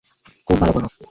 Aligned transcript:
খুব 0.47 0.57
ভালো 0.59 0.71
খবর। 0.75 0.91